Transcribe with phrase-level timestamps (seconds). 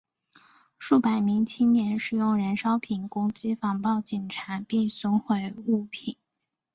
[0.79, 6.17] 数百名青年使用燃烧瓶攻击防暴警察并损毁物品。